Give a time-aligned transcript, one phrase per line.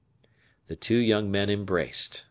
[0.65, 2.19] The two young men embraced.